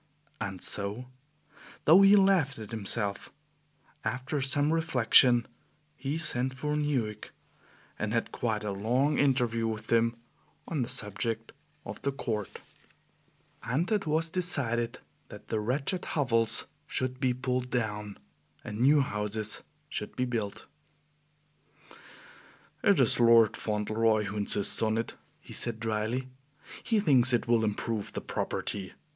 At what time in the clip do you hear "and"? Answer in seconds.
0.39-0.63, 7.99-8.11, 13.61-13.91, 18.63-18.79